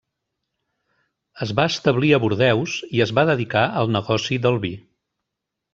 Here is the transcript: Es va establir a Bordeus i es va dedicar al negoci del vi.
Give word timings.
Es 1.47 1.51
va 1.59 1.67
establir 1.73 2.11
a 2.17 2.21
Bordeus 2.25 2.79
i 2.99 3.05
es 3.07 3.15
va 3.21 3.29
dedicar 3.33 3.67
al 3.83 3.95
negoci 3.99 4.45
del 4.49 4.63
vi. 4.67 4.75